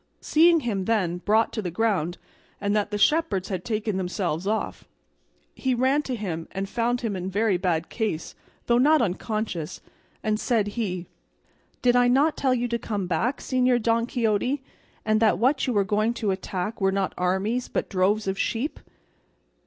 [0.19, 2.17] Seeing him, then, brought to the ground,
[2.59, 4.87] and that the shepherds had taken themselves off,
[5.53, 8.33] he ran to him and found him in very bad case,
[8.65, 9.79] though not unconscious;
[10.23, 11.05] and said he:
[11.83, 14.63] "Did I not tell you to come back, Señor Don Quixote;
[15.05, 18.79] and that what you were going to attack were not armies but droves of sheep?"